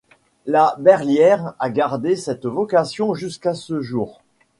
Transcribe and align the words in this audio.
La 0.47 0.73
Berlière 0.79 1.53
a 1.59 1.69
gardé 1.69 2.15
cette 2.15 2.47
vocation 2.47 3.13
jusqu'à 3.13 3.53
ce 3.53 3.81
jour. 3.81 4.19